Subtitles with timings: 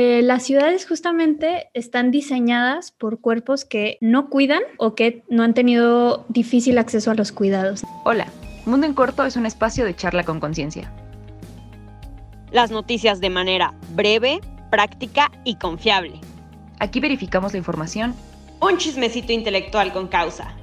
[0.00, 5.54] eh, las ciudades justamente están diseñadas por cuerpos que no cuidan o que no han
[5.54, 7.82] tenido difícil acceso a los cuidados.
[8.04, 8.28] Hola,
[8.64, 10.92] Mundo en Corto es un espacio de charla con conciencia.
[12.52, 14.40] Las noticias de manera breve,
[14.70, 16.20] práctica y confiable.
[16.78, 18.14] Aquí verificamos la información.
[18.60, 20.54] Un chismecito intelectual con causa.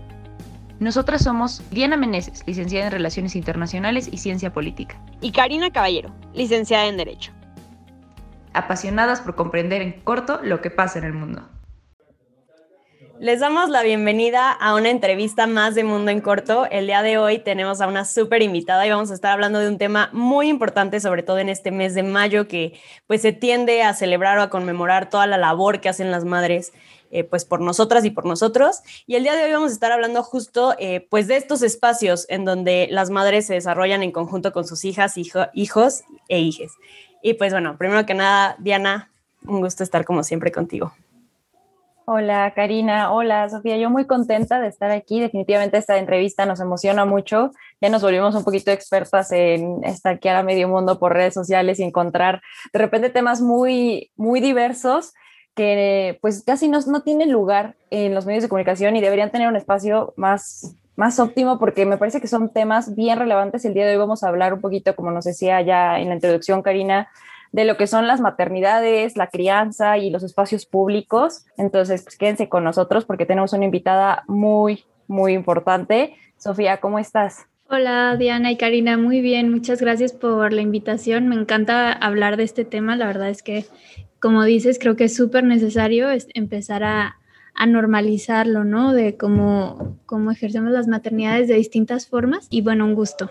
[0.80, 4.98] Nosotras somos Diana Meneses, licenciada en Relaciones Internacionales y Ciencia Política.
[5.20, 7.34] Y Karina Caballero, licenciada en Derecho
[8.56, 11.50] apasionadas por comprender en corto lo que pasa en el mundo.
[13.18, 16.68] Les damos la bienvenida a una entrevista más de Mundo en Corto.
[16.70, 19.70] El día de hoy tenemos a una súper invitada y vamos a estar hablando de
[19.70, 23.84] un tema muy importante, sobre todo en este mes de mayo, que pues se tiende
[23.84, 26.74] a celebrar o a conmemorar toda la labor que hacen las madres
[27.10, 28.82] eh, pues por nosotras y por nosotros.
[29.08, 32.26] Y el día de hoy vamos a estar hablando justo eh, pues de estos espacios
[32.28, 35.16] en donde las madres se desarrollan en conjunto con sus hijas,
[35.54, 36.74] hijos e hijes.
[37.22, 39.10] Y pues bueno, primero que nada, Diana,
[39.48, 40.94] un gusto estar como siempre contigo.
[42.08, 45.20] Hola Karina, hola Sofía, yo muy contenta de estar aquí.
[45.20, 47.50] Definitivamente esta entrevista nos emociona mucho.
[47.82, 51.84] Ya nos volvimos un poquito expertas en estar a medio mundo por redes sociales y
[51.84, 55.14] encontrar de repente temas muy, muy diversos
[55.56, 59.48] que pues casi no, no tienen lugar en los medios de comunicación y deberían tener
[59.48, 63.66] un espacio más más óptimo porque me parece que son temas bien relevantes.
[63.66, 66.16] El día de hoy vamos a hablar un poquito, como nos decía ya en la
[66.16, 67.10] introducción Karina,
[67.52, 71.46] de lo que son las maternidades, la crianza y los espacios públicos.
[71.58, 76.16] Entonces, pues quédense con nosotros porque tenemos una invitada muy, muy importante.
[76.38, 77.46] Sofía, ¿cómo estás?
[77.68, 81.28] Hola Diana y Karina, muy bien, muchas gracias por la invitación.
[81.28, 83.66] Me encanta hablar de este tema, la verdad es que,
[84.20, 87.18] como dices, creo que es súper necesario empezar a,
[87.56, 88.94] a normalizarlo, ¿no?
[88.94, 93.30] De cómo, cómo ejercemos las maternidades de distintas formas y bueno, un gusto.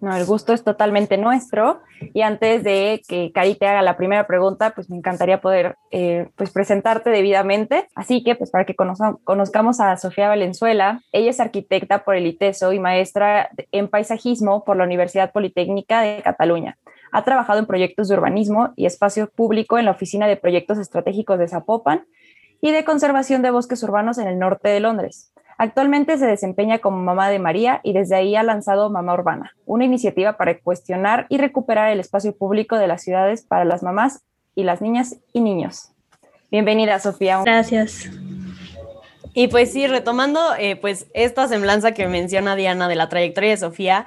[0.00, 1.80] No, el gusto es totalmente nuestro.
[2.14, 6.28] Y antes de que Cari te haga la primera pregunta, pues me encantaría poder eh,
[6.36, 7.88] pues presentarte debidamente.
[7.96, 12.72] Así que, pues para que conozcamos a Sofía Valenzuela, ella es arquitecta por el ITESO
[12.72, 16.78] y maestra en paisajismo por la Universidad Politécnica de Cataluña.
[17.10, 21.40] Ha trabajado en proyectos de urbanismo y espacio público en la Oficina de Proyectos Estratégicos
[21.40, 22.04] de Zapopan
[22.60, 25.32] y de conservación de bosques urbanos en el norte de Londres.
[25.56, 29.84] Actualmente se desempeña como mamá de María y desde ahí ha lanzado Mamá Urbana, una
[29.84, 34.22] iniciativa para cuestionar y recuperar el espacio público de las ciudades para las mamás
[34.54, 35.90] y las niñas y niños.
[36.50, 37.42] Bienvenida, Sofía.
[37.44, 38.08] Gracias.
[39.34, 43.56] Y pues sí, retomando eh, pues esta semblanza que menciona Diana de la trayectoria de
[43.56, 44.06] Sofía,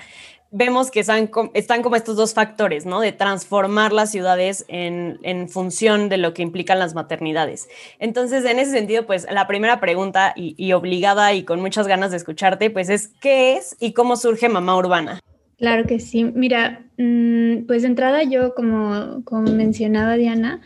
[0.51, 2.99] vemos que están, están, como estos dos factores, ¿no?
[2.99, 7.69] De transformar las ciudades en, en, función de lo que implican las maternidades.
[7.99, 12.17] Entonces, en ese sentido, pues la primera pregunta y, obligada y con muchas ganas de
[12.17, 15.21] escucharte, pues es, ¿qué es y cómo surge Mamá Urbana?
[15.57, 16.25] Claro que sí.
[16.25, 20.61] Mira, mm, pues de entrada yo, como, como mencionaba Diana,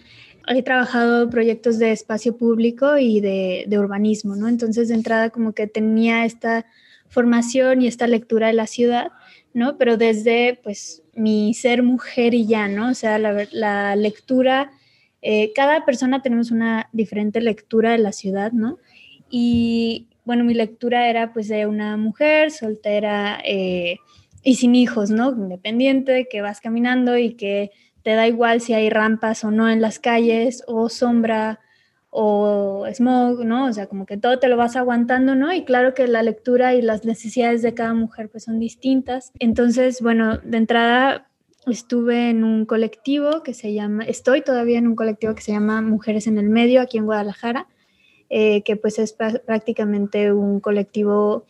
[0.48, 4.48] he trabajado proyectos de espacio público y de, de urbanismo, ¿no?
[4.48, 6.66] Entonces, de entrada como que tenía esta
[7.08, 9.12] formación y esta lectura de la ciudad
[9.56, 9.78] ¿no?
[9.78, 12.90] Pero desde, pues, mi ser mujer y ya, ¿no?
[12.90, 14.70] O sea, la, lectura,
[15.22, 18.78] eh, cada persona tenemos una diferente lectura de la ciudad, ¿no?
[19.30, 24.00] Y, bueno, mi lectura era, pues, de una mujer soltera eh,
[24.44, 25.32] y sin hijos, ¿no?
[25.32, 27.72] Independiente, que vas caminando y que
[28.04, 31.62] te da igual si hay rampas o no en las calles o sombra
[32.18, 33.66] o smog, ¿no?
[33.66, 35.52] O sea, como que todo te lo vas aguantando, ¿no?
[35.52, 39.34] Y claro que la lectura y las necesidades de cada mujer pues son distintas.
[39.38, 41.28] Entonces, bueno, de entrada
[41.68, 45.82] estuve en un colectivo que se llama, estoy todavía en un colectivo que se llama
[45.82, 47.68] Mujeres en el Medio aquí en Guadalajara,
[48.30, 51.46] eh, que pues es prácticamente un colectivo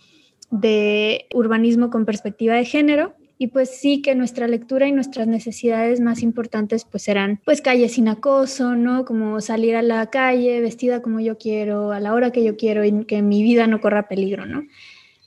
[0.50, 6.00] de urbanismo con perspectiva de género y pues sí que nuestra lectura y nuestras necesidades
[6.00, 9.06] más importantes pues serán pues calles sin acoso, ¿no?
[9.06, 12.86] Como salir a la calle vestida como yo quiero, a la hora que yo quiero
[12.86, 14.64] y que mi vida no corra peligro, ¿no?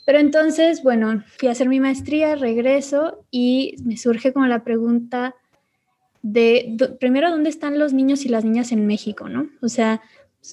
[0.06, 5.34] Pero entonces, bueno, fui a hacer mi maestría, regreso y me surge como la pregunta
[6.22, 9.50] de, primero, ¿dónde están los niños y las niñas en México, ¿no?
[9.60, 10.00] O sea,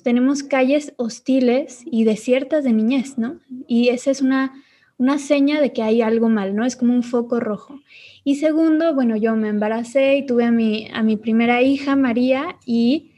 [0.04, 3.40] tenemos calles hostiles y desiertas de niñez, ¿no?
[3.66, 4.62] Y esa es una
[4.98, 6.66] una seña de que hay algo mal, ¿no?
[6.66, 7.80] Es como un foco rojo.
[8.24, 12.58] Y segundo, bueno, yo me embaracé y tuve a mi, a mi primera hija, María,
[12.66, 13.12] y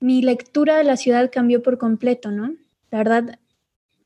[0.00, 2.54] mi lectura de la ciudad cambió por completo, ¿no?
[2.90, 3.38] La verdad,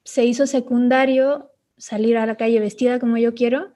[0.05, 3.73] se hizo secundario salir a la calle vestida como yo quiero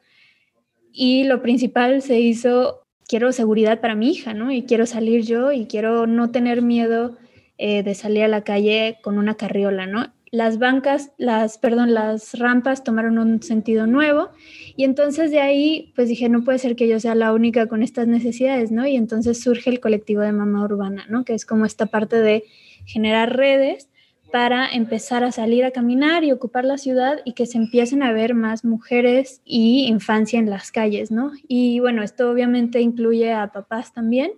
[0.92, 4.50] y lo principal se hizo, quiero seguridad para mi hija, ¿no?
[4.52, 7.16] Y quiero salir yo y quiero no tener miedo
[7.58, 10.12] eh, de salir a la calle con una carriola, ¿no?
[10.32, 14.28] Las bancas, las, perdón, las rampas tomaron un sentido nuevo
[14.76, 17.82] y entonces de ahí pues dije, no puede ser que yo sea la única con
[17.82, 18.86] estas necesidades, ¿no?
[18.86, 21.24] Y entonces surge el colectivo de mamá urbana, ¿no?
[21.24, 22.44] Que es como esta parte de
[22.86, 23.88] generar redes
[24.30, 28.12] para empezar a salir a caminar y ocupar la ciudad y que se empiecen a
[28.12, 31.32] ver más mujeres y infancia en las calles, ¿no?
[31.48, 34.30] Y bueno, esto obviamente incluye a papás también,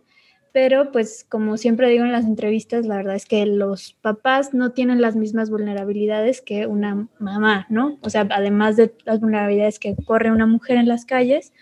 [0.53, 4.73] pero pues como siempre digo en las entrevistas, la verdad es que los papás no
[4.73, 7.99] tienen las mismas vulnerabilidades que una mamá, ¿no?
[8.03, 11.53] O sea, además de las vulnerabilidades que corre una mujer en las calles,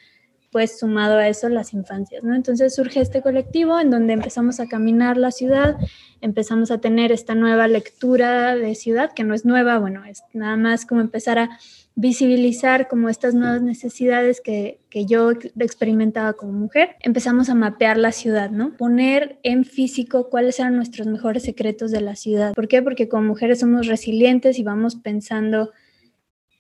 [0.51, 2.35] pues sumado a eso las infancias, ¿no?
[2.35, 5.77] Entonces surge este colectivo en donde empezamos a caminar la ciudad,
[6.21, 10.57] empezamos a tener esta nueva lectura de ciudad, que no es nueva, bueno, es nada
[10.57, 11.51] más como empezar a
[11.95, 18.11] visibilizar como estas nuevas necesidades que, que, yo experimentaba como mujer, empezamos a mapear la
[18.11, 18.77] ciudad, ¿no?
[18.77, 22.55] Poner en físico cuáles eran nuestros mejores secretos de la ciudad.
[22.55, 22.83] ¿Por qué?
[22.83, 25.73] Porque como mujeres somos resilientes y vamos pensando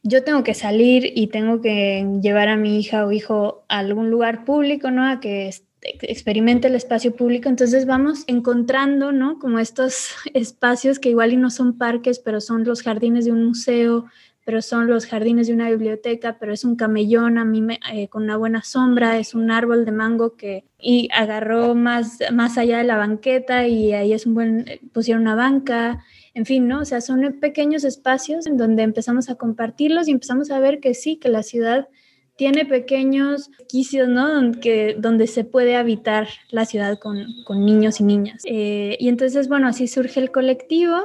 [0.03, 4.11] yo tengo que salir y tengo que llevar a mi hija o hijo a algún
[4.11, 5.05] lugar público, ¿no?
[5.07, 5.51] A que
[5.83, 9.39] experimente el espacio público, entonces vamos encontrando, ¿no?
[9.39, 13.47] Como estos espacios que igual y no son parques, pero son los jardines de un
[13.47, 14.07] museo,
[14.45, 17.63] pero son los jardines de una biblioteca, pero es un camellón a mí
[17.93, 22.57] eh, con una buena sombra, es un árbol de mango que y agarró más, más
[22.57, 26.03] allá de la banqueta y ahí es un buen, eh, pusieron una banca,
[26.41, 26.81] en fin, ¿no?
[26.81, 30.95] O sea, son pequeños espacios en donde empezamos a compartirlos y empezamos a ver que
[30.95, 31.89] sí, que la ciudad
[32.37, 34.27] tiene pequeños quicios, ¿no?
[34.27, 38.43] Donde, donde se puede habitar la ciudad con, con niños y niñas.
[38.47, 40.97] Eh, y entonces, bueno, así surge el colectivo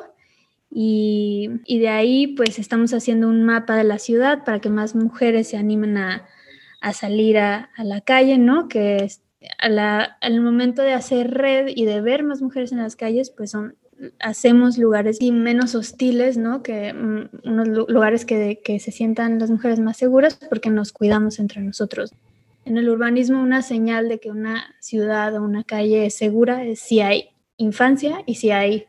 [0.71, 4.95] y, y, de ahí pues estamos haciendo un mapa de la ciudad para que más
[4.95, 6.25] mujeres se animen a,
[6.79, 8.69] a salir a, a, la calle, ¿no?
[8.69, 9.05] Que
[9.59, 13.75] al momento de hacer red y de ver más mujeres en las calles, pues son
[14.19, 16.63] hacemos lugares menos hostiles, ¿no?
[16.63, 21.39] Que mm, unos lugares que, que se sientan las mujeres más seguras porque nos cuidamos
[21.39, 22.13] entre nosotros.
[22.65, 26.79] En el urbanismo una señal de que una ciudad o una calle es segura es
[26.79, 28.85] si hay infancia y si hay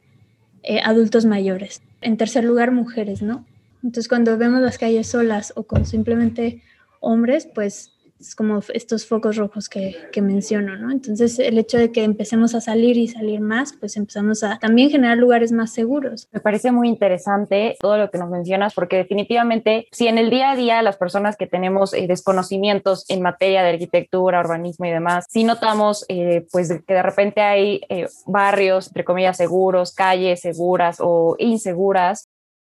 [0.62, 1.82] eh, adultos mayores.
[2.00, 3.44] En tercer lugar, mujeres, ¿no?
[3.82, 6.62] Entonces cuando vemos las calles solas o con simplemente
[7.00, 10.90] hombres, pues es como estos focos rojos que, que, menciono, ¿no?
[10.90, 14.90] Entonces, el hecho de que empecemos a salir y salir más, pues empezamos a también
[14.90, 16.28] generar lugares más seguros.
[16.32, 20.52] Me parece muy interesante todo lo que nos mencionas, porque definitivamente, si en el día
[20.52, 25.26] a día las personas que tenemos eh, desconocimientos en materia de arquitectura, urbanismo y demás,
[25.28, 30.98] si notamos, eh, pues, que de repente hay eh, barrios, entre comillas, seguros, calles seguras
[31.00, 32.28] o inseguras,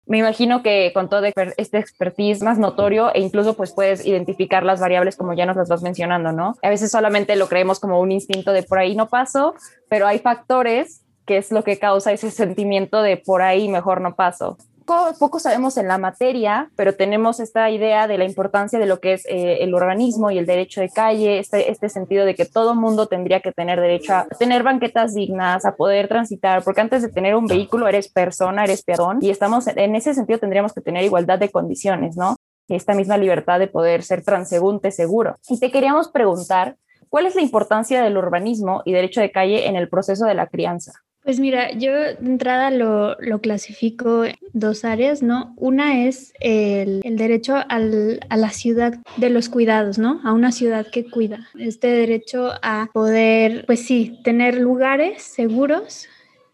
[0.06, 1.22] me imagino que con todo
[1.56, 5.68] este expertise más notorio e incluso pues puedes identificar las variables como ya nos las
[5.68, 6.54] vas mencionando, ¿no?
[6.62, 9.54] A veces solamente lo creemos como un instinto de por ahí no paso,
[9.88, 14.14] pero hay factores que es lo que causa ese sentimiento de por ahí mejor no
[14.14, 19.00] paso poco, sabemos en la materia, pero tenemos esta idea de la importancia de lo
[19.00, 22.44] que es eh, el urbanismo y el derecho de calle, este, este sentido de que
[22.44, 27.02] todo mundo tendría que tener derecho a tener banquetas dignas, a poder transitar, porque antes
[27.02, 30.80] de tener un vehículo eres persona, eres peón, y estamos en ese sentido tendríamos que
[30.80, 32.36] tener igualdad de condiciones, ¿no?
[32.68, 35.36] Esta misma libertad de poder ser transeúnte seguro.
[35.48, 36.76] Y te queríamos preguntar,
[37.08, 40.46] ¿cuál es la importancia del urbanismo y derecho de calle en el proceso de la
[40.46, 40.92] crianza?
[41.24, 45.54] Pues mira, yo de entrada lo, lo clasifico en dos áreas, ¿no?
[45.56, 50.20] Una es el, el derecho al, a la ciudad de los cuidados, ¿no?
[50.22, 51.48] A una ciudad que cuida.
[51.58, 56.08] Este derecho a poder, pues sí, tener lugares seguros,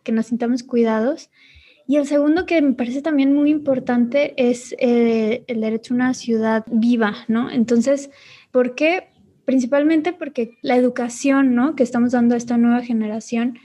[0.05, 1.31] que nos sintamos cuidados.
[1.89, 6.15] Y el segundo que me parece también muy importante es eh, el derecho a una
[6.15, 7.51] ciudad viva, ¿no?
[7.51, 8.11] Entonces,
[8.53, 9.09] ¿por qué?
[9.45, 11.75] Principalmente porque la educación, ¿no?
[11.75, 13.59] Que estamos dando a esta nueva generación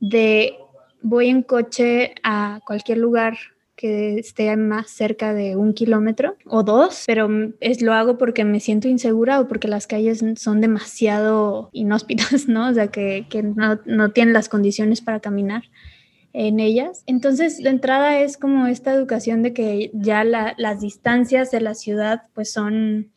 [0.00, 0.56] de
[1.02, 3.38] voy en coche a cualquier lugar
[3.76, 7.30] que esté más cerca de un kilómetro o dos, pero
[7.60, 12.68] es, lo hago porque me siento insegura o porque las calles son demasiado inhóspitas, ¿no?
[12.68, 15.62] O sea, que, que no, no, tienen las condiciones para caminar
[16.34, 17.04] en ellas.
[17.06, 21.74] Entonces, de entrada es como esta educación de que ya la, las distancias de la
[21.74, 23.10] ciudad pues son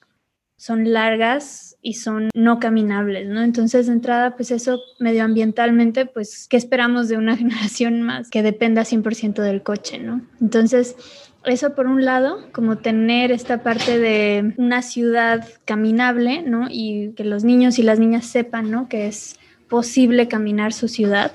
[0.63, 3.43] son largas y son no caminables, ¿no?
[3.43, 8.83] Entonces, de entrada, pues eso medioambientalmente, pues, ¿qué esperamos de una generación más que dependa
[8.83, 10.25] 100% del coche, ¿no?
[10.41, 10.95] Entonces,
[11.43, 16.67] eso por un lado, como tener esta parte de una ciudad caminable, ¿no?
[16.71, 18.87] Y que los niños y las niñas sepan, ¿no?
[18.87, 19.37] Que es
[19.67, 21.33] posible caminar su ciudad.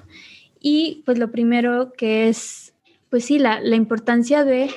[0.61, 2.73] Y pues lo primero que es,
[3.11, 4.71] pues sí, la, la importancia de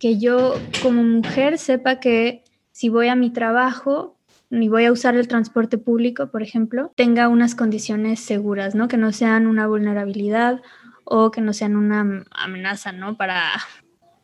[0.00, 4.18] que yo como mujer sepa que si voy a mi trabajo
[4.60, 8.86] y voy a usar el transporte público, por ejemplo, tenga unas condiciones seguras, ¿no?
[8.86, 10.60] Que no sean una vulnerabilidad
[11.04, 13.16] o que no sean una amenaza, ¿no?
[13.16, 13.44] Para,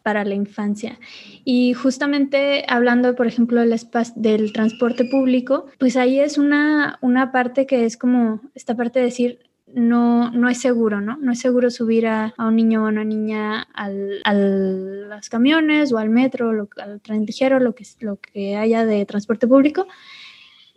[0.03, 0.99] para la infancia.
[1.45, 3.81] Y justamente hablando, por ejemplo, del,
[4.17, 9.07] del transporte público, pues ahí es una, una parte que es como esta parte de
[9.07, 11.17] decir, no, no es seguro, ¿no?
[11.19, 15.93] No es seguro subir a, un niño o a una niña al, a los camiones
[15.93, 19.87] o al metro, al tren ligero, lo que, lo que haya de transporte público.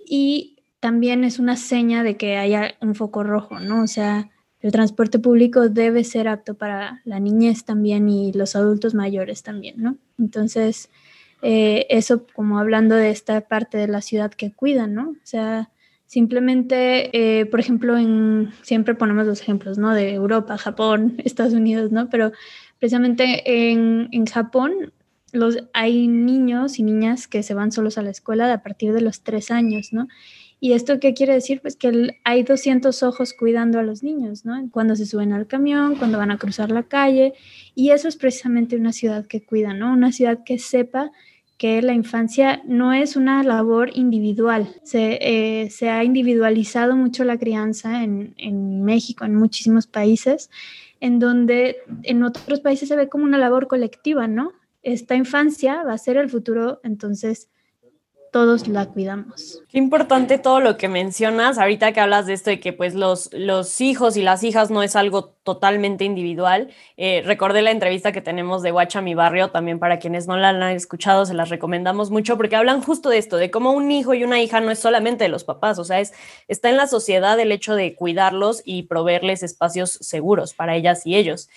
[0.05, 3.83] Y también es una seña de que haya un foco rojo, ¿no?
[3.83, 4.29] O sea,
[4.61, 9.75] el transporte público debe ser apto para la niñez también y los adultos mayores también,
[9.77, 9.97] ¿no?
[10.19, 10.89] Entonces,
[11.41, 15.09] eh, eso como hablando de esta parte de la ciudad que cuidan, ¿no?
[15.09, 15.71] O sea,
[16.11, 19.93] simplemente, eh, por ejemplo, en, siempre ponemos los ejemplos, ¿no?
[19.93, 22.09] De Europa, Japón, Estados Unidos, ¿no?
[22.09, 22.33] Pero
[22.79, 24.91] precisamente en, en Japón
[25.31, 28.99] los, hay niños y niñas que se van solos a la escuela a partir de
[28.99, 30.09] los tres años, ¿no?
[30.59, 31.61] ¿Y esto qué quiere decir?
[31.61, 34.69] Pues que hay 200 ojos cuidando a los niños, ¿no?
[34.69, 37.35] Cuando se suben al camión, cuando van a cruzar la calle.
[37.73, 39.93] Y eso es precisamente una ciudad que cuida, ¿no?
[39.93, 41.13] Una ciudad que sepa
[41.61, 44.67] que la infancia no es una labor individual.
[44.81, 50.49] Se, eh, se ha individualizado mucho la crianza en, en México, en muchísimos países,
[51.01, 54.53] en donde en otros países se ve como una labor colectiva, ¿no?
[54.81, 57.51] Esta infancia va a ser el futuro, entonces
[58.31, 59.61] todos la cuidamos.
[59.69, 63.29] Qué importante todo lo que mencionas, ahorita que hablas de esto de que pues los,
[63.33, 66.69] los hijos y las hijas no es algo totalmente individual.
[66.97, 70.49] Eh, recordé la entrevista que tenemos de Guacha Mi Barrio, también para quienes no la
[70.49, 74.13] han escuchado, se las recomendamos mucho porque hablan justo de esto, de cómo un hijo
[74.13, 76.13] y una hija no es solamente de los papás, o sea, es,
[76.47, 81.15] está en la sociedad el hecho de cuidarlos y proveerles espacios seguros para ellas y
[81.15, 81.49] ellos.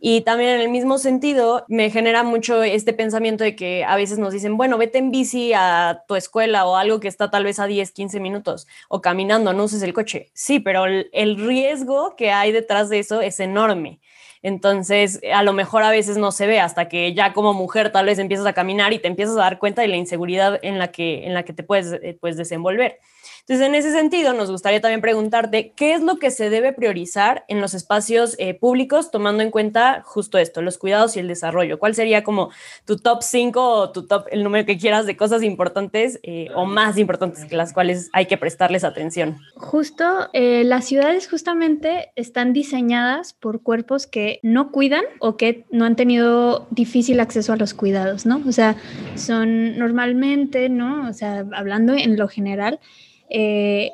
[0.00, 4.18] Y también en el mismo sentido, me genera mucho este pensamiento de que a veces
[4.18, 7.58] nos dicen, bueno, vete en bici a tu escuela o algo que está tal vez
[7.58, 10.30] a 10, 15 minutos o caminando, no uses el coche.
[10.32, 14.00] Sí, pero el, el riesgo que hay detrás de eso es enorme.
[14.42, 18.06] Entonces, a lo mejor a veces no se ve hasta que ya como mujer tal
[18.06, 20.88] vez empiezas a caminar y te empiezas a dar cuenta de la inseguridad en la
[20.90, 22.98] que, en la que te puedes, eh, puedes desenvolver.
[23.42, 27.44] Entonces, en ese sentido, nos gustaría también preguntarte qué es lo que se debe priorizar
[27.48, 31.80] en los espacios eh, públicos, tomando en cuenta justo esto, los cuidados y el desarrollo.
[31.80, 32.50] ¿Cuál sería como
[32.84, 36.66] tu top 5 o tu top, el número que quieras de cosas importantes eh, o
[36.66, 39.40] más importantes que las cuales hay que prestarles atención?
[39.56, 45.84] Justo, eh, las ciudades justamente están diseñadas por cuerpos que no cuidan o que no
[45.84, 48.40] han tenido difícil acceso a los cuidados, ¿no?
[48.46, 48.76] O sea,
[49.16, 51.08] son normalmente, ¿no?
[51.08, 52.78] O sea, hablando en lo general,
[53.34, 53.92] eh,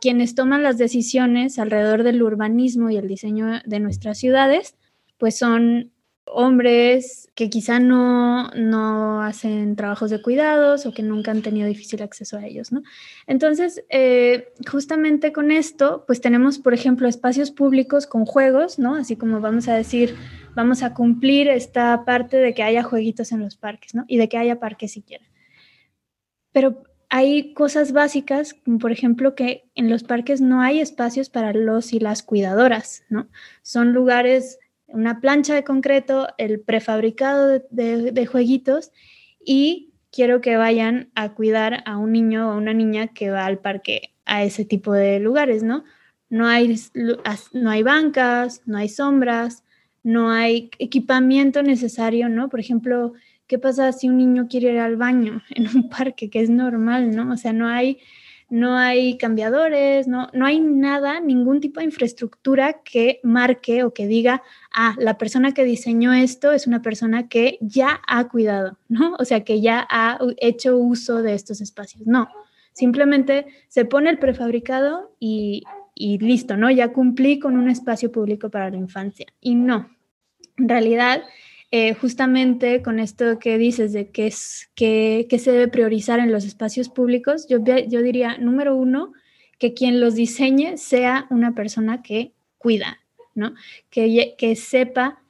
[0.00, 4.76] quienes toman las decisiones alrededor del urbanismo y el diseño de nuestras ciudades,
[5.18, 5.90] pues son
[6.26, 12.02] hombres que quizá no, no hacen trabajos de cuidados o que nunca han tenido difícil
[12.02, 12.82] acceso a ellos, ¿no?
[13.26, 18.94] Entonces, eh, justamente con esto, pues tenemos, por ejemplo, espacios públicos con juegos, ¿no?
[18.94, 20.14] Así como vamos a decir,
[20.54, 24.04] vamos a cumplir esta parte de que haya jueguitos en los parques, ¿no?
[24.06, 25.24] Y de que haya parques siquiera.
[26.52, 31.92] Pero hay cosas básicas, por ejemplo que en los parques no hay espacios para los
[31.92, 33.28] y las cuidadoras, ¿no?
[33.62, 38.90] Son lugares, una plancha de concreto, el prefabricado de, jueguitos
[39.44, 43.46] y quiero que vayan a cuidar a un niño o a una niña que va
[43.46, 45.84] al parque a ese tipo de lugares, ¿no?
[46.28, 46.76] No hay,
[47.52, 49.62] no hay bancas, no hay sombras,
[50.02, 52.48] no hay equipamiento necesario, ¿no?
[52.48, 53.12] Por ejemplo,
[53.46, 57.14] ¿Qué pasa si un niño quiere ir al baño en un parque, que es normal,
[57.14, 57.32] ¿no?
[57.32, 57.98] O sea, no hay,
[58.48, 64.06] no hay cambiadores, no, no hay nada, ningún tipo de infraestructura que marque o que
[64.06, 69.14] diga, ah, la persona que diseñó esto es una persona que ya ha cuidado, ¿no?
[69.18, 72.06] O sea, que ya ha hecho uso de estos espacios.
[72.06, 72.28] No,
[72.72, 75.62] simplemente se pone el prefabricado y,
[75.94, 76.70] y listo, ¿no?
[76.70, 79.26] Ya cumplí con un espacio público para la infancia.
[79.40, 79.88] Y no,
[80.56, 81.22] en realidad
[81.70, 86.44] eh, justamente con esto que dices de qué es, que, se debe priorizar en los
[86.44, 89.12] espacios públicos, yo, yo diría, número uno,
[89.58, 92.98] que quien los diseñe sea una persona que cuida,
[93.34, 93.54] ¿no?
[93.90, 95.22] Que, que sepa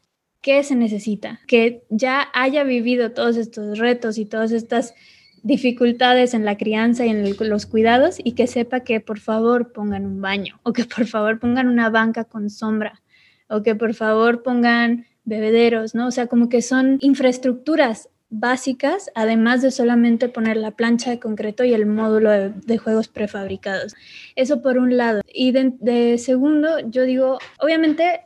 [0.42, 4.94] qué se necesita, que ya haya vivido todos estos retos y todas estas
[5.42, 10.04] dificultades en la crianza y en los cuidados y que sepa que por favor pongan
[10.04, 13.00] un baño o que por favor pongan una banca con sombra
[13.48, 16.06] o que por favor pongan bebederos, ¿no?
[16.06, 21.64] O sea, como que son infraestructuras básicas, además de solamente poner la plancha de concreto
[21.64, 23.94] y el módulo de, juegos prefabricados.
[24.34, 25.20] Eso por un lado.
[25.32, 28.22] Y de, segundo, yo digo, obviamente,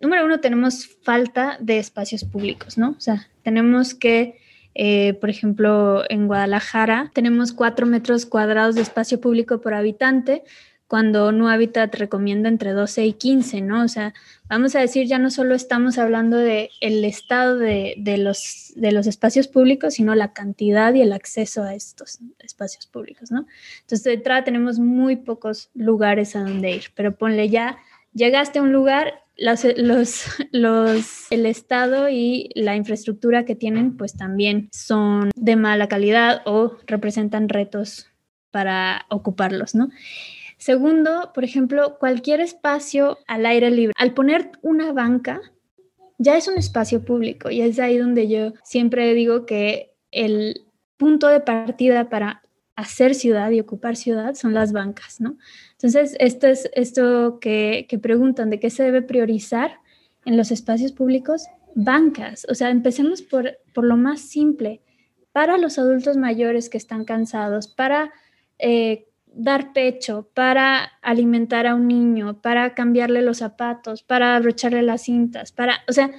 [0.00, 2.90] número uno, tenemos falta de espacios públicos, ¿no?
[2.90, 4.38] O sea, tenemos que,
[4.74, 10.42] eh, por ejemplo, en Guadalajara, tenemos cuatro metros cuadrados de espacio público por habitante,
[10.88, 13.84] cuando No Habitat recomienda entre 12 y 15, ¿no?
[13.84, 14.14] O sea,
[14.48, 19.06] vamos a decir, ya no solo estamos hablando de el estado de, los, de los
[19.06, 23.46] espacios públicos, sino la cantidad y el acceso a estos espacios públicos, ¿no?
[23.82, 27.76] Entonces, de entrada tenemos muy pocos lugares a donde ir, pero ponle ya,
[28.14, 29.64] llegaste a un lugar, los,
[30.52, 36.78] los, el estado y la infraestructura que tienen, pues también son de mala calidad o
[36.86, 38.06] representan retos
[38.50, 39.90] para ocuparlos, ¿no?
[40.58, 43.94] Segundo, por ejemplo, cualquier espacio al aire libre.
[43.96, 45.40] Al poner una banca,
[46.18, 51.28] ya es un espacio público y es ahí donde yo siempre digo que el punto
[51.28, 52.42] de partida para
[52.74, 55.36] hacer ciudad y ocupar ciudad son las bancas, ¿no?
[55.72, 59.78] Entonces, esto es esto que, que preguntan de qué se debe priorizar
[60.24, 62.46] en los espacios públicos, bancas.
[62.50, 64.82] O sea, empecemos por, por lo más simple.
[65.32, 68.12] Para los adultos mayores que están cansados, para
[68.58, 75.02] eh, dar pecho, para alimentar a un niño, para cambiarle los zapatos, para abrocharle las
[75.02, 76.10] cintas, para, o sea,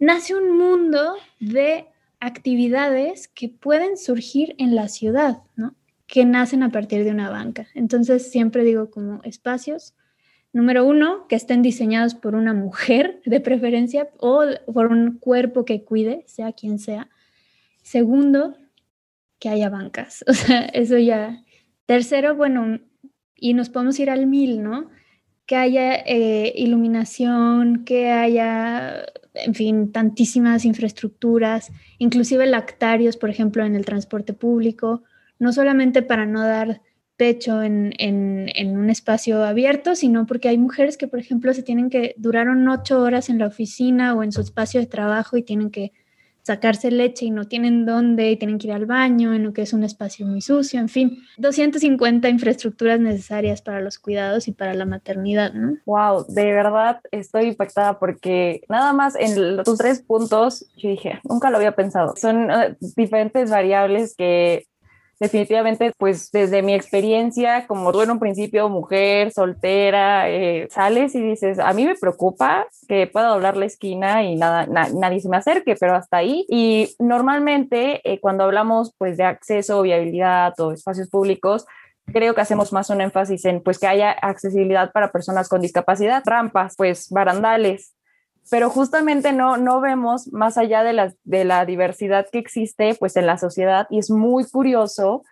[0.00, 1.86] nace un mundo de
[2.20, 5.74] actividades que pueden surgir en la ciudad, ¿no?
[6.06, 7.66] Que nacen a partir de una banca.
[7.74, 9.94] Entonces, siempre digo como espacios,
[10.52, 15.84] número uno, que estén diseñados por una mujer de preferencia o por un cuerpo que
[15.84, 17.10] cuide, sea quien sea.
[17.82, 18.56] Segundo,
[19.38, 20.24] que haya bancas.
[20.28, 21.43] O sea, eso ya
[21.86, 22.80] Tercero, bueno,
[23.36, 24.90] y nos podemos ir al mil, ¿no?
[25.46, 33.74] Que haya eh, iluminación, que haya, en fin, tantísimas infraestructuras, inclusive lactarios, por ejemplo, en
[33.74, 35.02] el transporte público,
[35.38, 36.80] no solamente para no dar
[37.16, 41.90] pecho en, en, un espacio abierto, sino porque hay mujeres que, por ejemplo, se tienen
[41.90, 45.70] que, duraron ocho horas en la oficina o en su espacio de trabajo y tienen
[45.70, 45.92] que
[46.44, 49.62] sacarse leche y no tienen dónde y tienen que ir al baño en lo que
[49.62, 54.74] es un espacio muy sucio, en fin, 250 infraestructuras necesarias para los cuidados y para
[54.74, 55.78] la maternidad, ¿no?
[55.86, 61.48] Wow, de verdad estoy impactada porque nada más en los tres puntos yo dije, nunca
[61.50, 62.14] lo había pensado.
[62.16, 64.66] Son eh, diferentes variables que
[65.20, 71.22] definitivamente, pues desde mi experiencia, como tú en un principio, mujer, soltera, eh, sales y
[71.22, 75.36] dices, a mí me preocupa que pueda doblar la esquina y nada, nadie se me
[75.36, 76.44] acerque, pero hasta ahí.
[76.48, 81.66] Y normalmente eh, cuando hablamos pues de acceso, viabilidad o espacios públicos,
[82.06, 86.22] creo que hacemos más un énfasis en pues que haya accesibilidad para personas con discapacidad,
[86.26, 87.94] rampas, pues barandales,
[88.50, 93.16] pero justamente no, no vemos más allá de la, de la diversidad que existe pues
[93.16, 95.22] en la sociedad y es muy curioso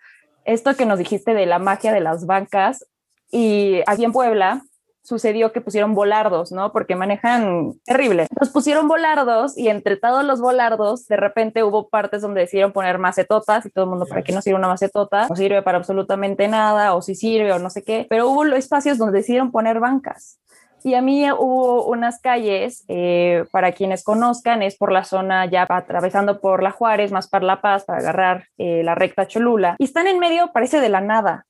[0.45, 2.85] esto que nos dijiste de la magia de las bancas
[3.31, 4.63] y aquí en Puebla
[5.03, 6.71] sucedió que pusieron volardos, ¿no?
[6.71, 8.27] Porque manejan terrible.
[8.39, 12.97] Nos pusieron volardos y entre todos los volardos, de repente hubo partes donde decidieron poner
[12.99, 15.27] macetotas y todo el mundo, ¿para qué no sirve una macetota?
[15.27, 18.07] No sirve para absolutamente nada, o si sirve o no sé qué.
[18.09, 20.39] Pero hubo espacios donde decidieron poner bancas.
[20.83, 25.65] Y a mí hubo unas calles, eh, para quienes conozcan, es por la zona ya
[25.67, 29.75] atravesando por la Juárez, más para La Paz, para agarrar eh, la recta Cholula.
[29.79, 31.45] Y están en medio, parece de la nada.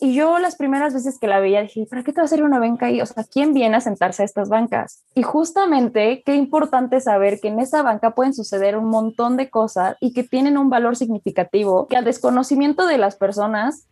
[0.00, 2.42] Y yo las primeras veces que la veía dije, ¿para qué te va a hacer
[2.42, 3.00] una banca ahí?
[3.00, 5.04] O sea, ¿quién viene a sentarse a estas bancas?
[5.14, 9.96] Y justamente, qué importante saber que en esa banca pueden suceder un montón de cosas
[10.00, 13.86] y que tienen un valor significativo, que al desconocimiento de las personas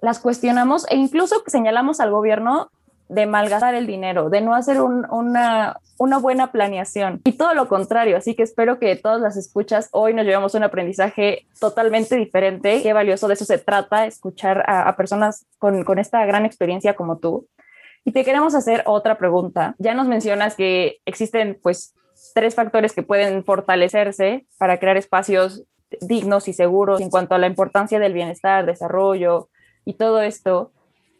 [0.00, 2.70] las cuestionamos e incluso señalamos al gobierno
[3.12, 8.16] de malgastar el dinero, de no hacer una, una buena planeación y todo lo contrario.
[8.16, 12.82] Así que espero que todas las escuchas hoy nos llevamos un aprendizaje totalmente diferente.
[12.82, 17.18] Qué valioso de eso se trata, escuchar a, personas con, con esta gran experiencia como
[17.18, 17.46] tú.
[18.04, 19.74] Y te queremos hacer otra pregunta.
[19.78, 21.94] Ya nos mencionas que existen pues
[22.34, 25.64] tres factores que pueden fortalecerse para crear espacios
[26.00, 29.50] dignos y seguros en cuanto a la importancia del bienestar, desarrollo
[29.84, 30.72] y todo esto.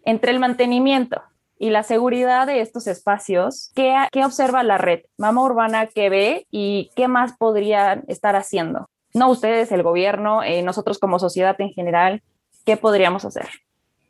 [0.04, 1.22] Entre el mantenimiento,
[1.62, 3.94] y la seguridad de estos espacios, ¿qué,
[4.24, 5.02] observa la red?
[5.16, 8.90] Mama Urbana, ¿qué ve y qué más podrían estar haciendo?
[9.14, 12.20] No ustedes, el gobierno, eh, nosotros como sociedad en general,
[12.66, 13.46] ¿qué podríamos hacer?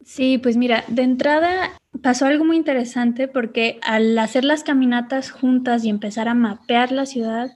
[0.03, 5.85] Sí, pues mira, de entrada pasó algo muy interesante porque al hacer las caminatas juntas
[5.85, 7.51] y empezar a mapear la ciudad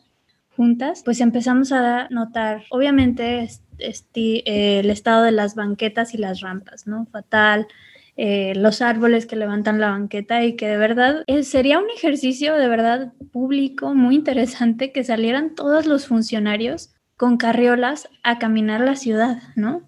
[0.56, 6.86] juntas, pues empezamos a notar, obviamente, este, el estado de las banquetas y las rampas,
[6.86, 7.06] ¿no?
[7.06, 7.66] Fatal,
[8.16, 12.54] eh, los árboles que levantan la banqueta y que de verdad eh, sería un ejercicio
[12.54, 18.96] de verdad público muy interesante que salieran todos los funcionarios con carriolas a caminar la
[18.96, 19.82] ciudad, ¿no?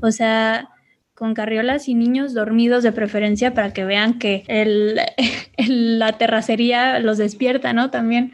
[0.00, 0.70] O sea,
[1.14, 4.98] con carriolas y niños dormidos de preferencia para que vean que el,
[5.98, 7.90] la terracería los despierta, ¿no?
[7.90, 8.32] También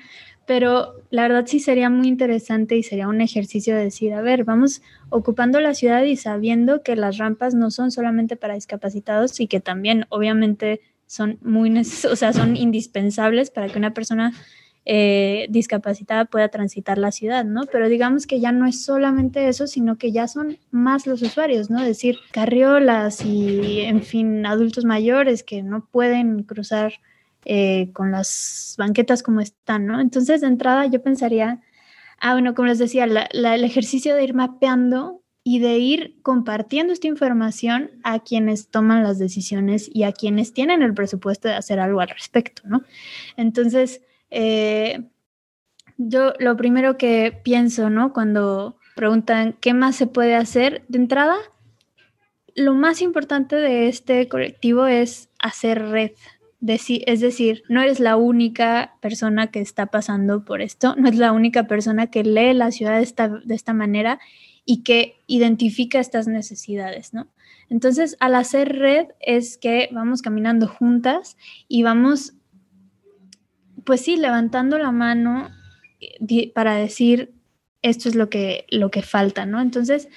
[0.50, 4.42] pero la verdad sí sería muy interesante y sería un ejercicio de decir, a ver,
[4.42, 9.46] vamos ocupando la ciudad y sabiendo que las rampas no son solamente para discapacitados y
[9.46, 14.32] que también obviamente son muy, o sea, son indispensables para que una persona
[14.86, 17.66] eh, discapacitada pueda transitar la ciudad, ¿no?
[17.70, 21.70] Pero digamos que ya no es solamente eso, sino que ya son más los usuarios,
[21.70, 21.78] ¿no?
[21.78, 26.94] Es decir, carriolas y, en fin, adultos mayores que no pueden cruzar
[27.44, 30.00] eh, con las banquetas como están, ¿no?
[30.00, 31.61] Entonces, de entrada, yo pensaría,
[32.20, 37.09] ah, bueno, como les decía, el ejercicio de ir mapeando y de ir compartiendo esta
[37.09, 42.00] información a quienes toman las decisiones y a quienes tienen el presupuesto de hacer algo
[42.00, 42.83] al respecto, ¿no?
[43.37, 45.09] Entonces, eh,
[45.96, 48.12] yo lo primero que pienso, ¿no?
[48.12, 51.37] Cuando preguntan qué más se puede hacer, de entrada,
[52.55, 56.12] lo más importante de este colectivo es hacer red,
[56.61, 61.33] es decir, no eres la única persona que está pasando por esto, no es la
[61.33, 64.18] única persona que lee la ciudad de esta, manera
[64.66, 67.29] y que identifica estas necesidades, ¿no?
[67.70, 72.35] Entonces, al hacer red es que vamos caminando juntas y vamos,
[73.85, 75.51] pues sí, levantando la mano
[76.01, 77.33] eh, para decir
[77.83, 79.61] esto es lo que, lo que falta, ¿no?
[79.61, 80.09] Entonces,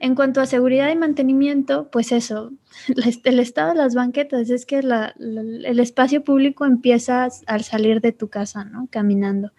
[0.00, 2.52] en cuanto a seguridad y mantenimiento, pues eso,
[3.24, 8.28] el estado de las banquetas es que el espacio público empieza al salir de tu
[8.28, 8.88] casa, ¿no?
[8.90, 9.52] Caminando.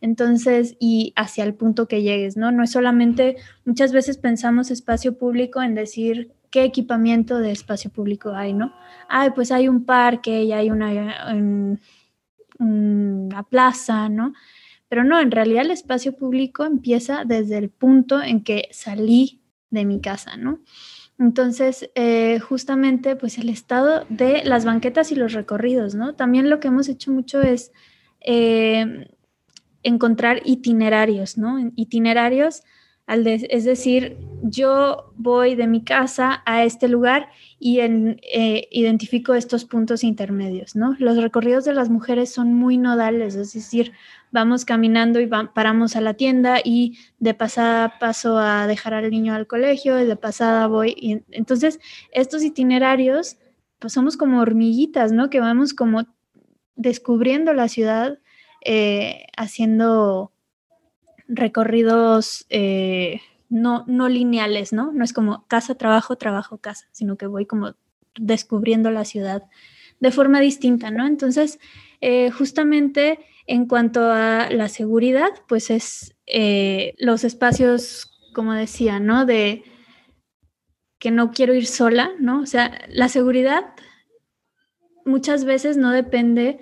[0.00, 2.52] Entonces, y hacia el punto que llegues, ¿no?
[2.52, 8.30] No es solamente, muchas veces pensamos espacio público en decir qué equipamiento de espacio público
[8.30, 8.72] hay, ¿no?
[9.08, 11.34] Ay, pues hay un parque y hay una,
[12.58, 14.34] una plaza, ¿no?
[14.88, 19.39] Pero no, en realidad el espacio público empieza desde el punto en que salí
[19.70, 20.60] de mi casa, ¿no?
[21.18, 26.14] Entonces, eh, justamente, pues el estado de las banquetas y los recorridos, ¿no?
[26.14, 27.72] También lo que hemos hecho mucho es
[28.20, 29.06] eh,
[29.82, 31.58] encontrar itinerarios, ¿no?
[31.76, 32.62] Itinerarios,
[33.12, 39.64] es decir, yo voy de mi casa a este lugar y en, eh, identifico estos
[39.64, 40.94] puntos intermedios, ¿no?
[40.98, 43.92] Los recorridos de las mujeres son muy nodales, es decir,
[44.30, 49.34] vamos caminando y paramos a la tienda y de pasada paso a dejar al niño
[49.34, 51.24] al colegio y de pasada voy.
[51.30, 51.80] Entonces,
[52.12, 53.38] estos itinerarios,
[53.78, 55.30] pues somos como hormiguitas, ¿no?
[55.30, 56.06] Que vamos como
[56.76, 58.18] descubriendo la ciudad,
[58.64, 60.32] eh, haciendo
[61.30, 64.92] recorridos eh, no, no lineales, ¿no?
[64.92, 67.74] No es como casa, trabajo, trabajo, casa, sino que voy como
[68.18, 69.44] descubriendo la ciudad
[70.00, 71.06] de forma distinta, ¿no?
[71.06, 71.60] Entonces,
[72.00, 79.26] eh, justamente en cuanto a la seguridad, pues es eh, los espacios, como decía, ¿no?
[79.26, 79.62] De
[80.98, 82.40] que no quiero ir sola, ¿no?
[82.40, 83.74] O sea, la seguridad
[85.04, 86.60] muchas veces no depende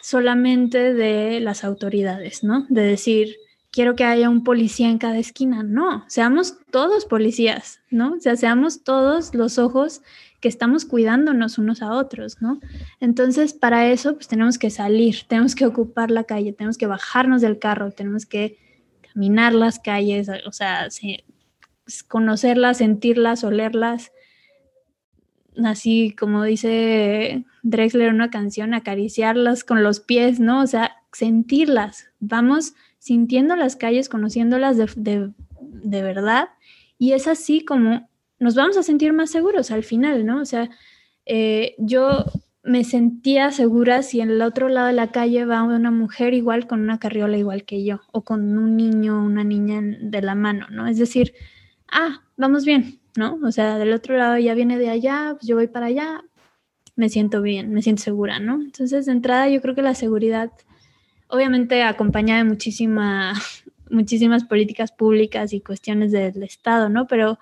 [0.00, 2.66] solamente de las autoridades, ¿no?
[2.68, 3.36] De decir,
[3.76, 5.62] quiero que haya un policía en cada esquina.
[5.62, 8.14] No, seamos todos policías, ¿no?
[8.14, 10.00] O sea, seamos todos los ojos
[10.40, 12.58] que estamos cuidándonos unos a otros, ¿no?
[13.00, 17.42] Entonces, para eso, pues tenemos que salir, tenemos que ocupar la calle, tenemos que bajarnos
[17.42, 18.56] del carro, tenemos que
[19.12, 20.88] caminar las calles, o sea,
[21.84, 24.10] pues, conocerlas, sentirlas, olerlas,
[25.62, 30.62] así como dice Drexler en una canción, acariciarlas con los pies, ¿no?
[30.62, 32.08] O sea, sentirlas.
[32.20, 32.72] Vamos
[33.06, 35.32] sintiendo las calles, conociéndolas de,
[36.02, 36.48] verdad,
[36.98, 40.40] y es así como nos vamos a sentir más seguros al final, ¿no?
[40.40, 40.70] O sea,
[41.24, 42.24] eh, yo
[42.64, 46.66] me sentía segura si en el otro lado de la calle va una mujer igual
[46.66, 50.34] con una carriola igual que yo, o con un niño o una niña de la
[50.34, 50.88] mano, ¿no?
[50.88, 51.32] Es decir,
[51.86, 53.38] ah, vamos bien, ¿no?
[53.44, 56.24] O sea, del otro lado ya viene de allá, pues yo voy para allá,
[56.96, 58.54] me siento bien, me siento segura, ¿no?
[58.60, 60.50] Entonces, de entrada, yo creo que la seguridad
[61.28, 63.34] obviamente acompañada de muchísima,
[63.90, 67.06] muchísimas políticas públicas y cuestiones del Estado, ¿no?
[67.06, 67.38] Pero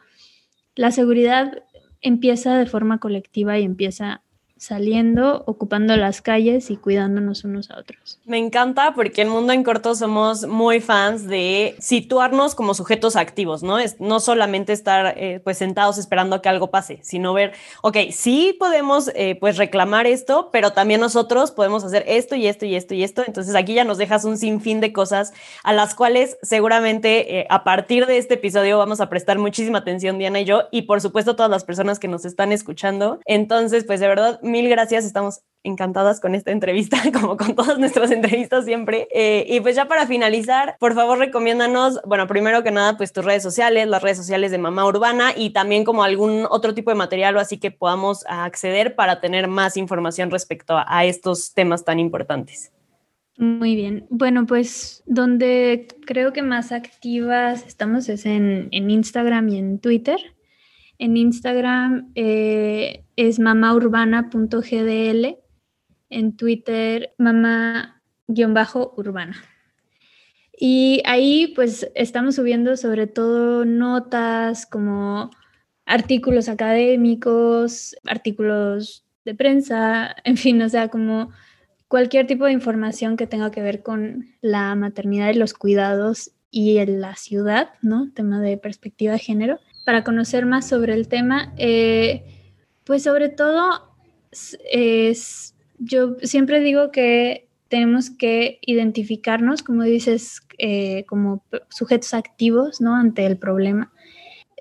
[0.74, 1.62] la seguridad
[2.00, 4.23] empieza de forma colectiva y empieza
[4.64, 8.18] saliendo, ocupando las calles y cuidándonos unos a otros.
[8.24, 13.62] Me encanta porque en Mundo en Corto somos muy fans de situarnos como sujetos activos,
[13.62, 13.78] ¿no?
[13.78, 17.96] Es no solamente estar eh, pues sentados esperando a que algo pase, sino ver, ok,
[18.10, 22.74] sí podemos eh, pues reclamar esto, pero también nosotros podemos hacer esto y esto y
[22.74, 23.22] esto y esto.
[23.26, 27.64] Entonces aquí ya nos dejas un sinfín de cosas a las cuales seguramente eh, a
[27.64, 31.36] partir de este episodio vamos a prestar muchísima atención Diana y yo y por supuesto
[31.36, 33.20] todas las personas que nos están escuchando.
[33.26, 38.12] Entonces, pues de verdad mil gracias, estamos encantadas con esta entrevista, como con todas nuestras
[38.12, 39.08] entrevistas siempre.
[39.12, 43.24] Eh, y pues ya para finalizar, por favor recomiéndanos, bueno, primero que nada, pues tus
[43.24, 46.96] redes sociales, las redes sociales de Mamá Urbana y también como algún otro tipo de
[46.96, 51.98] material o así que podamos acceder para tener más información respecto a, estos temas tan
[51.98, 52.70] importantes.
[53.36, 54.06] Muy bien.
[54.10, 60.33] Bueno, pues donde creo que más activas estamos es en, Instagram y en Twitter.
[60.98, 65.38] En Instagram eh, es mamaurbana.gdl,
[66.10, 69.36] en Twitter mamá-urbana.
[70.56, 75.30] Y ahí pues estamos subiendo sobre todo notas como
[75.84, 81.30] artículos académicos, artículos de prensa, en fin, o sea, como
[81.88, 86.84] cualquier tipo de información que tenga que ver con la maternidad y los cuidados y
[86.86, 88.10] la ciudad, ¿no?
[88.14, 89.58] Tema de perspectiva de género.
[89.84, 92.24] Para conocer más sobre el tema, eh,
[92.84, 93.96] pues sobre todo,
[94.70, 102.94] es, yo siempre digo que tenemos que identificarnos, como dices, eh, como sujetos activos, ¿no?
[102.94, 103.92] Ante el problema.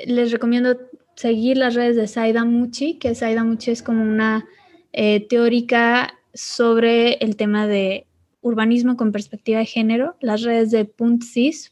[0.05, 0.77] Les recomiendo
[1.15, 4.45] seguir las redes de Saida Muchi, que Saida Muchi es como una
[4.93, 8.07] eh, teórica sobre el tema de
[8.41, 11.71] urbanismo con perspectiva de género, las redes de .cis,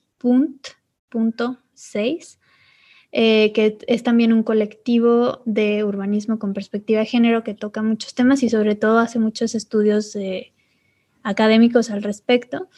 [3.11, 8.13] eh, que es también un colectivo de urbanismo con perspectiva de género que toca muchos
[8.15, 10.17] temas y sobre todo hace muchos estudios
[11.23, 12.69] académicos al respecto.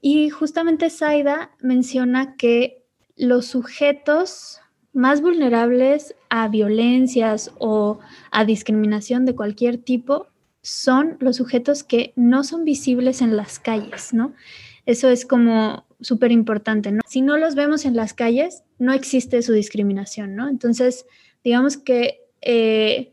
[0.00, 2.84] Y justamente Saida menciona que
[3.16, 4.60] los sujetos
[4.92, 7.98] más vulnerables a violencias o
[8.30, 10.28] a discriminación de cualquier tipo
[10.62, 14.32] son los sujetos que no son visibles en las calles, ¿no?
[14.86, 17.00] Eso es como súper importante, ¿no?
[17.06, 20.48] Si no los vemos en las calles, no existe su discriminación, ¿no?
[20.48, 21.06] Entonces,
[21.42, 23.12] digamos que eh,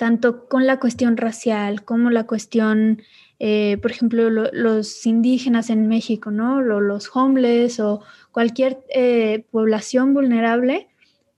[0.00, 3.02] tanto con la cuestión racial como la cuestión,
[3.38, 6.62] eh, por ejemplo, los indígenas en México, ¿no?
[6.62, 8.00] los homeless o
[8.32, 10.88] cualquier eh, población vulnerable,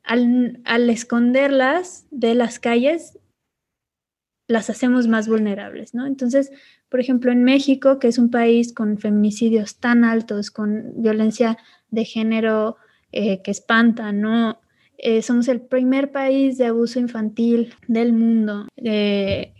[0.05, 3.18] al, al esconderlas de las calles,
[4.47, 6.07] las hacemos más vulnerables, ¿no?
[6.07, 6.53] Entonces,
[6.93, 11.57] por ejemplo, en México, que es un país con feminicidios tan altos, con violencia
[11.91, 12.77] de género
[13.13, 14.61] eh, que espanta, ¿no?
[14.99, 19.55] Eh, somos el primer país de abuso infantil del mundo, eh,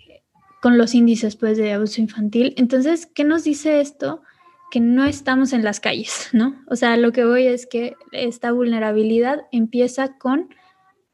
[0.61, 2.53] con los índices pues, de abuso infantil.
[2.59, 4.23] Entonces, ¿qué nos dice esto?
[4.71, 6.62] Que no estamos en las calles, ¿no?
[6.66, 10.51] O sea, lo que voy es que esta vulnerabilidad empieza con,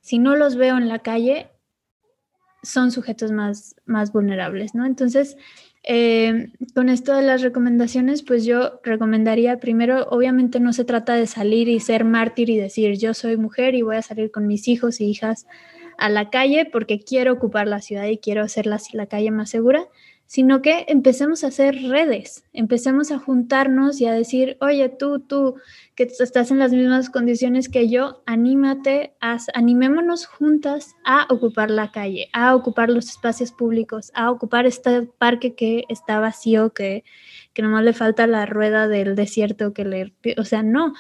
[0.01, 1.53] si no los veo en la calle,
[2.65, 4.85] son sujetos más, más vulnerables, ¿no?
[4.85, 5.37] Entonces,
[5.85, 11.27] eh, con esto de las recomendaciones, pues yo recomendaría primero, obviamente no se trata de
[11.27, 14.69] salir y ser mártir y decir yo soy mujer y voy a salir con mis
[14.69, 15.47] hijos y hijas
[15.97, 19.51] a la calle porque quiero ocupar la ciudad y quiero hacer la, la calle más
[19.51, 19.87] segura,
[20.29, 25.55] sino que empecemos a hacer redes, empecemos a juntarnos y a decir, oye, tú, tú,
[25.95, 29.14] que estás en las mismas condiciones que yo, anímate,
[29.55, 35.55] animémonos juntas a ocupar la calle, a ocupar los espacios públicos, a ocupar este parque
[35.55, 37.05] que está vacío, que,
[37.55, 40.93] que nomás le falta la rueda del desierto que le, o sea, no,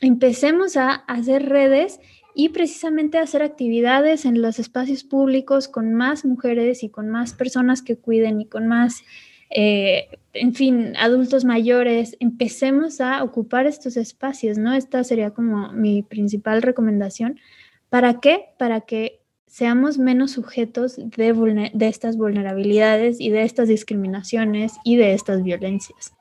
[0.00, 2.00] empecemos a hacer redes
[2.38, 7.80] y precisamente hacer actividades en los espacios públicos con más mujeres y con más personas
[7.80, 9.02] que cuiden y con más,
[9.48, 12.14] eh, en fin, adultos mayores.
[12.20, 14.74] Empecemos a ocupar estos espacios, ¿no?
[14.74, 17.40] Esta sería como mi principal recomendación.
[17.88, 18.50] ¿Para qué?
[18.58, 25.14] Para que seamos menos sujetos de, de estas vulnerabilidades y de estas discriminaciones y de
[25.14, 26.12] estas violencias.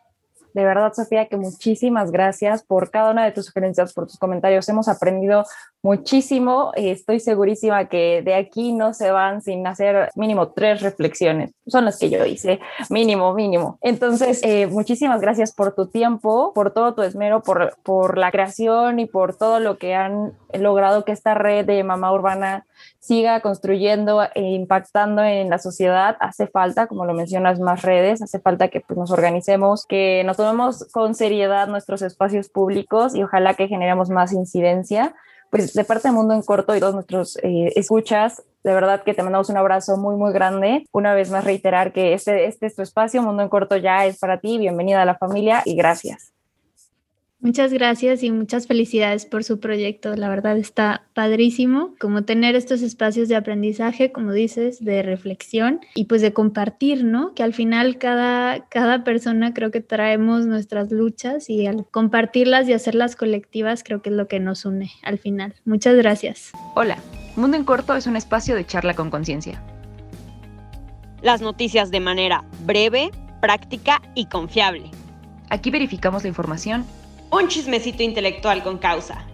[0.55, 4.69] De verdad, Sofía, que muchísimas gracias por cada una de tus sugerencias, por tus comentarios.
[4.69, 5.43] Hemos aprendido
[5.85, 6.71] muchísimo.
[6.75, 11.51] Estoy segurísima que de aquí no se van sin hacer mínimo tres reflexiones.
[11.67, 13.77] Son las que yo hice, mínimo, mínimo.
[13.81, 18.97] Entonces, eh, muchísimas gracias por tu tiempo, por todo tu esmero, por, por la creación
[18.99, 22.65] y por todo lo que han logrado que esta red de mamá urbana
[22.97, 26.17] siga construyendo e impactando en la sociedad.
[26.19, 30.37] Hace falta, como lo mencionas, más redes, hace falta que pues, nos organicemos, que nos
[30.37, 35.13] tomemos con seriedad nuestros espacios públicos y ojalá que generemos más incidencia.
[35.49, 39.13] Pues de parte de Mundo en Corto y todos nuestros eh, escuchas, de verdad que
[39.13, 40.85] te mandamos un abrazo muy, muy grande.
[40.91, 44.19] Una vez más reiterar que este, este es tu espacio, Mundo en Corto ya es
[44.19, 44.57] para ti.
[44.57, 46.34] Bienvenida a la familia y gracias.
[47.41, 50.15] Muchas gracias y muchas felicidades por su proyecto.
[50.15, 56.05] La verdad está padrísimo, como tener estos espacios de aprendizaje, como dices, de reflexión y
[56.05, 57.33] pues de compartir, ¿no?
[57.35, 62.73] Que al final cada, cada persona creo que traemos nuestras luchas y al compartirlas y
[62.73, 65.53] hacerlas colectivas creo que es lo que nos une al final.
[65.65, 66.51] Muchas gracias.
[66.73, 66.97] Hola,
[67.35, 69.61] Mundo en Corto es un espacio de charla con conciencia.
[71.21, 74.89] Las noticias de manera breve, práctica y confiable.
[75.49, 76.85] Aquí verificamos la información
[77.37, 79.25] un chismecito intelectual con causa.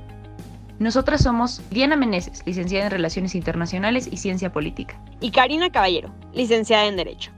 [0.79, 4.99] Nosotras somos Diana Meneses, licenciada en Relaciones Internacionales y Ciencia Política.
[5.19, 7.31] Y Karina Caballero, licenciada en Derecho.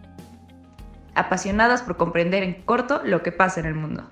[1.16, 4.10] apasionadas por comprender en corto lo que pasa en el mundo.